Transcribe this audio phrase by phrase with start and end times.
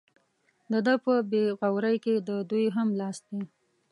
[0.71, 3.41] د ده په بې غورۍ کې د دوی هم لاس دی.